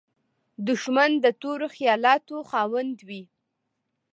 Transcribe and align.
دښمن 0.67 1.11
د 1.23 1.25
تورو 1.41 1.67
خیالاتو 1.75 2.37
خاوند 2.49 2.97
وي 3.07 3.23